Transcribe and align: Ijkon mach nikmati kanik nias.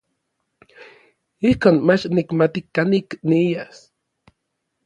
Ijkon 1.49 1.75
mach 1.87 2.03
nikmati 2.15 2.59
kanik 2.75 3.07
nias. 3.29 3.77